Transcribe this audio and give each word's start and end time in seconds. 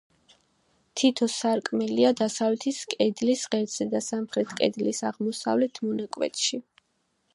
თითო 1.01 1.27
სარკმელია 1.33 2.09
დასავლეთის 2.21 2.79
კედლის 2.93 3.45
ღერძზე 3.57 3.87
და 3.95 4.01
სამხრეთ 4.07 4.57
კედლის 4.63 5.03
აღმოსავლეთ 5.11 5.83
მონაკვეთში. 5.89 6.65